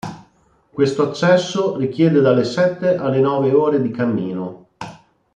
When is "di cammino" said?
3.83-4.69